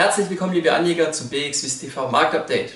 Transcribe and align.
Herzlich 0.00 0.30
willkommen, 0.30 0.54
liebe 0.54 0.72
Anleger, 0.72 1.12
zum 1.12 1.28
BXWIS 1.28 1.80
TV 1.80 2.08
Marktupdate. 2.10 2.70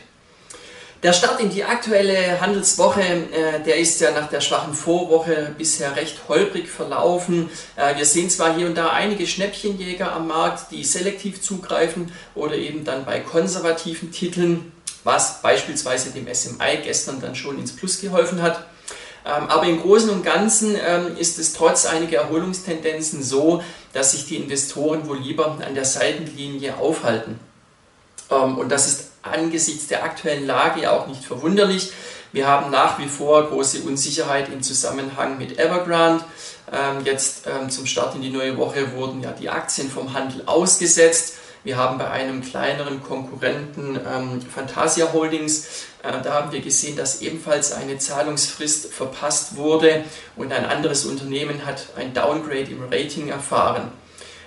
Der 1.03 1.15
Start 1.15 1.41
in 1.41 1.49
die 1.49 1.65
aktuelle 1.65 2.39
Handelswoche, 2.39 3.01
äh, 3.01 3.65
der 3.65 3.79
ist 3.79 3.99
ja 4.03 4.11
nach 4.11 4.29
der 4.29 4.43
schwachen 4.43 4.75
Vorwoche 4.75 5.55
bisher 5.57 5.97
recht 5.97 6.29
holprig 6.29 6.69
verlaufen. 6.69 7.49
Äh, 7.77 7.97
wir 7.97 8.05
sehen 8.05 8.29
zwar 8.29 8.55
hier 8.55 8.67
und 8.67 8.75
da 8.75 8.91
einige 8.91 9.27
Schnäppchenjäger 9.27 10.13
am 10.13 10.29
Markt, 10.29 10.71
die 10.71 10.85
selektiv 10.85 11.41
zugreifen 11.41 12.13
oder 12.35 12.57
eben 12.57 12.85
dann 12.85 13.07
bei 13.07 13.21
konservativen 13.21 14.13
Titeln, 14.13 14.71
was 15.03 15.41
beispielsweise 15.41 16.11
dem 16.11 16.27
SMI 16.27 16.81
gestern 16.85 17.23
dann 17.23 17.35
schon 17.35 17.59
ins 17.59 17.75
Plus 17.75 18.03
geholfen 18.03 18.43
hat. 18.43 18.67
Ähm, 19.27 19.49
aber 19.49 19.65
im 19.65 19.81
Großen 19.81 20.11
und 20.11 20.23
Ganzen 20.23 20.77
ähm, 20.77 21.17
ist 21.17 21.39
es 21.39 21.55
trotz 21.55 21.87
einiger 21.87 22.21
Erholungstendenzen 22.21 23.23
so, 23.23 23.63
dass 23.95 24.13
sich 24.13 24.27
die 24.27 24.37
Investoren 24.37 25.09
wohl 25.09 25.19
lieber 25.19 25.59
an 25.65 25.75
der 25.75 25.87
Seitenlinie 25.87 26.77
aufhalten. 26.77 27.41
Ähm, 28.31 28.59
und 28.59 28.69
das 28.69 28.87
ist 28.87 29.11
angesichts 29.23 29.87
der 29.87 30.05
aktuellen 30.05 30.47
Lage 30.47 30.83
ja 30.83 30.91
auch 30.93 31.07
nicht 31.07 31.25
verwunderlich. 31.25 31.93
Wir 32.33 32.47
haben 32.47 32.71
nach 32.71 32.99
wie 32.99 33.09
vor 33.09 33.49
große 33.49 33.81
Unsicherheit 33.83 34.51
im 34.53 34.63
Zusammenhang 34.63 35.39
mit 35.39 35.59
Evergrande. 35.59 36.25
Jetzt 37.05 37.45
zum 37.69 37.87
Start 37.87 38.17
in 38.17 38.23
die 38.23 38.31
neue 38.31 38.57
Woche 38.57 38.93
wurden 38.97 39.23
ja 39.23 39.31
die 39.31 39.51
Aktien 39.51 39.89
vom 39.89 40.15
Handel 40.15 40.43
ausgesetzt. 40.47 41.35
Wir 41.65 41.79
haben 41.79 41.97
bei 41.97 42.11
einem 42.11 42.43
kleineren 42.43 43.03
Konkurrenten 43.03 43.99
ähm, 44.07 44.43
Fantasia 44.43 45.15
Holdings, 45.15 45.87
äh, 46.03 46.13
da 46.23 46.35
haben 46.35 46.53
wir 46.53 46.61
gesehen, 46.61 46.95
dass 46.95 47.23
ebenfalls 47.23 47.73
eine 47.73 47.97
Zahlungsfrist 47.97 48.93
verpasst 48.93 49.57
wurde 49.57 50.05
und 50.37 50.53
ein 50.53 50.67
anderes 50.67 51.07
Unternehmen 51.07 51.65
hat 51.65 51.87
ein 51.97 52.13
Downgrade 52.13 52.71
im 52.71 52.83
Rating 52.93 53.29
erfahren. 53.29 53.91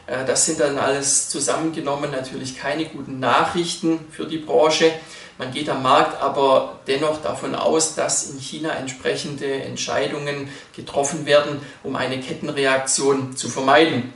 Äh, 0.05 0.25
das 0.25 0.45
sind 0.45 0.59
dann 0.59 0.77
alles 0.77 1.30
zusammengenommen 1.30 2.11
natürlich 2.11 2.55
keine 2.55 2.86
guten 2.86 3.20
Nachrichten 3.20 3.99
für 4.11 4.25
die 4.25 4.38
Branche. 4.38 4.92
Man 5.39 5.52
geht 5.52 5.70
am 5.70 5.81
Markt 5.81 6.22
aber 6.22 6.81
dennoch 6.86 7.23
davon 7.23 7.55
aus, 7.55 7.95
dass 7.95 8.30
in 8.30 8.39
China 8.39 8.75
entsprechende 8.75 9.52
Entscheidungen 9.64 10.49
getroffen 10.75 11.25
werden, 11.25 11.61
um 11.81 11.95
eine 11.95 12.20
Kettenreaktion 12.20 13.36
zu 13.36 13.49
vermeiden. 13.49 14.14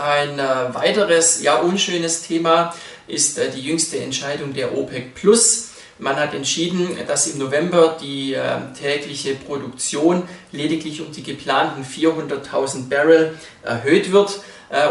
Ein 0.00 0.38
äh, 0.38 0.42
weiteres, 0.72 1.42
ja 1.42 1.56
unschönes 1.56 2.22
Thema 2.22 2.74
ist 3.06 3.38
äh, 3.38 3.50
die 3.50 3.60
jüngste 3.60 3.98
Entscheidung 3.98 4.54
der 4.54 4.74
OPEC 4.74 5.14
Plus. 5.14 5.72
Man 5.98 6.16
hat 6.16 6.32
entschieden, 6.32 6.96
dass 7.06 7.26
im 7.26 7.38
November 7.38 7.98
die 8.00 8.32
äh, 8.32 8.40
tägliche 8.80 9.34
Produktion 9.34 10.22
lediglich 10.52 11.02
um 11.02 11.12
die 11.12 11.22
geplanten 11.22 11.84
400.000 11.84 12.88
Barrel 12.88 13.38
erhöht 13.62 14.10
wird. 14.10 14.40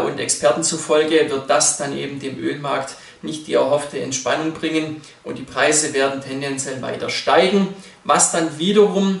und 0.06 0.20
Experten 0.20 0.62
zufolge 0.62 1.30
wird 1.30 1.48
das 1.48 1.78
dann 1.78 1.96
eben 1.96 2.20
dem 2.20 2.38
Ölmarkt 2.38 2.96
nicht 3.22 3.46
die 3.46 3.54
erhoffte 3.54 3.98
Entspannung 3.98 4.52
bringen 4.52 5.00
und 5.24 5.38
die 5.38 5.42
Preise 5.42 5.94
werden 5.94 6.20
tendenziell 6.20 6.82
weiter 6.82 7.08
steigen, 7.08 7.74
was 8.04 8.30
dann 8.30 8.58
wiederum 8.58 9.20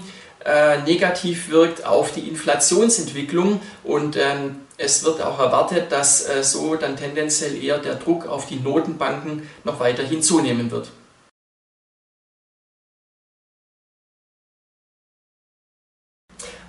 negativ 0.86 1.50
wirkt 1.50 1.84
auf 1.84 2.12
die 2.12 2.28
Inflationsentwicklung 2.28 3.60
und 3.84 4.16
ähm, 4.16 4.60
es 4.82 5.04
wird 5.04 5.20
auch 5.20 5.38
erwartet, 5.38 5.92
dass 5.92 6.26
äh, 6.26 6.42
so 6.42 6.74
dann 6.74 6.96
tendenziell 6.96 7.62
eher 7.62 7.78
der 7.78 7.96
Druck 7.96 8.26
auf 8.26 8.46
die 8.46 8.56
Notenbanken 8.56 9.48
noch 9.64 9.78
weiterhin 9.78 10.22
zunehmen 10.22 10.70
wird. 10.70 10.88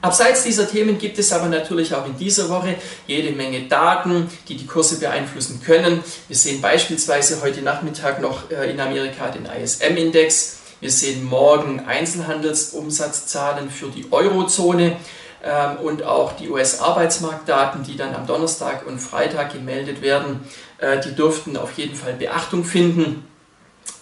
Abseits 0.01 0.43
dieser 0.43 0.67
Themen 0.67 0.97
gibt 0.97 1.19
es 1.19 1.31
aber 1.31 1.47
natürlich 1.47 1.93
auch 1.93 2.07
in 2.07 2.17
dieser 2.17 2.49
Woche 2.49 2.75
jede 3.05 3.31
Menge 3.31 3.67
Daten, 3.67 4.29
die 4.47 4.57
die 4.57 4.65
Kurse 4.65 4.99
beeinflussen 4.99 5.61
können. 5.63 6.03
Wir 6.27 6.35
sehen 6.35 6.59
beispielsweise 6.59 7.41
heute 7.41 7.61
Nachmittag 7.61 8.19
noch 8.19 8.49
äh, 8.49 8.71
in 8.71 8.79
Amerika 8.79 9.29
den 9.29 9.45
ISM-Index. 9.45 10.60
Wir 10.81 10.91
sehen 10.91 11.23
morgen 11.23 11.81
Einzelhandelsumsatzzahlen 11.81 13.69
für 13.69 13.89
die 13.89 14.11
Eurozone. 14.11 14.97
Ähm, 15.43 15.77
und 15.77 16.03
auch 16.03 16.33
die 16.33 16.49
US-Arbeitsmarktdaten, 16.49 17.83
die 17.83 17.97
dann 17.97 18.13
am 18.15 18.27
Donnerstag 18.27 18.85
und 18.85 18.99
Freitag 18.99 19.53
gemeldet 19.53 20.01
werden, 20.01 20.41
äh, 20.79 20.99
die 20.99 21.15
dürften 21.15 21.57
auf 21.57 21.73
jeden 21.73 21.95
Fall 21.95 22.13
Beachtung 22.13 22.63
finden. 22.63 23.27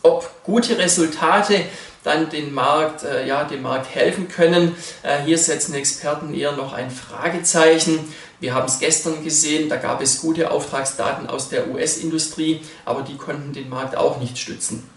Ob 0.01 0.43
gute 0.43 0.77
Resultate 0.77 1.65
dann 2.03 2.29
den 2.29 2.53
Markt, 2.53 3.03
äh, 3.03 3.27
ja, 3.27 3.43
dem 3.43 3.61
Markt 3.61 3.93
helfen 3.93 4.29
können, 4.29 4.75
äh, 5.03 5.19
hier 5.25 5.37
setzen 5.37 5.75
Experten 5.75 6.33
eher 6.33 6.53
noch 6.53 6.73
ein 6.73 6.91
Fragezeichen. 6.91 7.99
Wir 8.39 8.53
haben 8.53 8.67
es 8.67 8.79
gestern 8.79 9.23
gesehen, 9.23 9.67
da 9.67 9.75
gab 9.75 10.01
es 10.01 10.21
gute 10.21 10.51
Auftragsdaten 10.51 11.29
aus 11.29 11.49
der 11.49 11.69
US-Industrie, 11.69 12.61
aber 12.85 13.01
die 13.01 13.17
konnten 13.17 13.51
den 13.51 13.67
Markt 13.67 13.97
auch 13.97 14.19
nicht 14.19 14.37
stützen. 14.37 14.89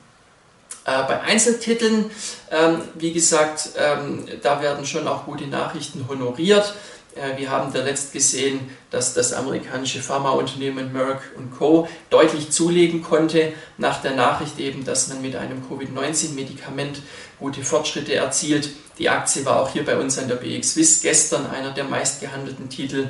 Äh, 0.84 1.02
bei 1.04 1.20
Einzeltiteln, 1.20 2.10
ähm, 2.50 2.82
wie 2.94 3.12
gesagt, 3.12 3.70
ähm, 3.76 4.26
da 4.42 4.60
werden 4.60 4.84
schon 4.84 5.06
auch 5.06 5.26
gute 5.26 5.46
Nachrichten 5.46 6.06
honoriert. 6.08 6.74
Äh, 7.14 7.38
wir 7.38 7.50
haben 7.50 7.72
zuletzt 7.72 8.12
gesehen, 8.12 8.70
dass 8.90 9.14
das 9.14 9.32
amerikanische 9.32 10.02
Pharmaunternehmen 10.02 10.92
Merck 10.92 11.22
Co. 11.56 11.88
deutlich 12.10 12.50
zulegen 12.50 13.02
konnte, 13.02 13.52
nach 13.78 14.02
der 14.02 14.16
Nachricht 14.16 14.58
eben, 14.58 14.84
dass 14.84 15.08
man 15.08 15.22
mit 15.22 15.36
einem 15.36 15.62
Covid-19-Medikament 15.68 17.00
gute 17.38 17.62
Fortschritte 17.62 18.14
erzielt. 18.14 18.70
Die 18.98 19.08
Aktie 19.08 19.44
war 19.44 19.62
auch 19.62 19.72
hier 19.72 19.84
bei 19.84 19.96
uns 19.96 20.18
an 20.18 20.28
der 20.28 20.36
BX 20.36 20.74
Swiss 20.74 21.02
gestern 21.02 21.46
einer 21.46 21.70
der 21.70 21.84
meistgehandelten 21.84 22.68
Titel. 22.68 23.08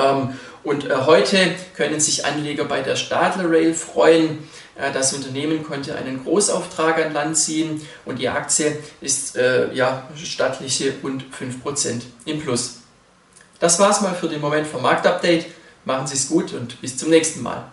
Ähm, 0.00 0.34
und 0.62 0.90
äh, 0.90 0.94
heute 1.06 1.54
können 1.74 2.00
sich 2.00 2.24
Anleger 2.24 2.64
bei 2.64 2.80
der 2.80 2.96
Stadler 2.96 3.50
Rail 3.50 3.74
freuen. 3.74 4.48
Äh, 4.76 4.92
das 4.92 5.12
Unternehmen 5.12 5.62
konnte 5.62 5.94
einen 5.96 6.22
Großauftrag 6.24 7.04
an 7.04 7.12
Land 7.12 7.36
ziehen 7.36 7.86
und 8.04 8.18
die 8.18 8.28
Aktie 8.28 8.78
ist 9.00 9.36
äh, 9.36 9.72
ja, 9.72 10.08
stattliche 10.16 10.94
rund 11.02 11.24
5% 11.38 12.02
im 12.26 12.40
Plus. 12.40 12.80
Das 13.58 13.78
war's 13.78 14.00
mal 14.00 14.14
für 14.14 14.28
den 14.28 14.40
Moment 14.40 14.66
vom 14.66 14.82
Marktupdate. 14.82 15.46
Machen 15.84 16.06
Sie 16.06 16.14
es 16.14 16.28
gut 16.28 16.52
und 16.52 16.80
bis 16.80 16.96
zum 16.96 17.10
nächsten 17.10 17.42
Mal. 17.42 17.70